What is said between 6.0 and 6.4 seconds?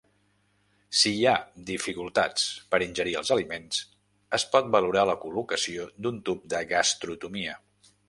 d'un